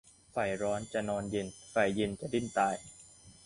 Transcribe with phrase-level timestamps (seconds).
[0.31, 2.75] ใฝ่ร้อนจะนอนเย็น ใฝ่เย็นจะดิ้นตาย